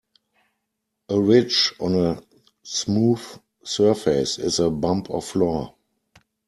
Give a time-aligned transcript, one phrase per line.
[1.09, 2.23] A ridge on a
[2.63, 3.21] smooth
[3.63, 5.75] surface is a bump or flaw.